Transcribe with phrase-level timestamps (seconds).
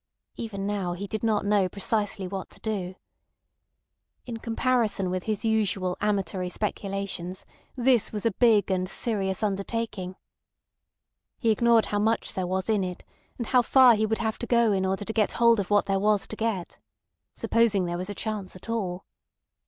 [0.35, 2.95] Even now he did not know precisely what to do.
[4.25, 10.15] In comparison with his usual amatory speculations this was a big and serious undertaking.
[11.37, 13.03] He ignored how much there was in it
[13.37, 15.85] and how far he would have to go in order to get hold of what
[15.85, 19.05] there was to get—supposing there was a chance at all.